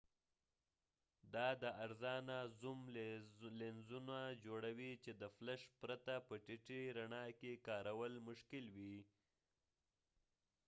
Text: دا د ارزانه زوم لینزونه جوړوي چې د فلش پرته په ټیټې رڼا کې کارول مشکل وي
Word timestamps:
دا 1.33 1.47
د 1.61 1.63
ارزانه 1.85 2.37
زوم 2.59 2.79
لینزونه 3.61 4.17
جوړوي 4.45 4.91
چې 5.03 5.11
د 5.21 5.23
فلش 5.35 5.61
پرته 5.79 6.13
په 6.27 6.33
ټیټې 6.45 6.81
رڼا 6.97 7.25
کې 7.39 7.61
کارول 7.67 8.13
مشکل 8.29 8.65
وي 8.77 8.99